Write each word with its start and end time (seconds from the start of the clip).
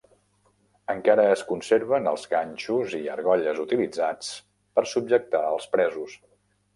Encara 0.93 1.25
es 1.33 1.41
conserven 1.49 2.07
els 2.11 2.23
ganxos 2.31 2.95
i 2.99 3.01
argolles 3.17 3.61
utilitzats 3.65 4.31
per 4.79 4.85
subjectar 4.95 5.43
als 5.51 5.69
presos. 5.77 6.17